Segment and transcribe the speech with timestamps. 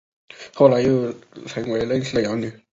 [0.55, 1.13] 后来又
[1.45, 2.51] 成为任氏的养女。